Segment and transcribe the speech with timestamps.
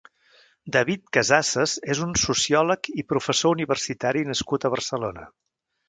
[0.75, 5.33] David Casassas és un sociòleg i professor universitari nascut a Barcelona.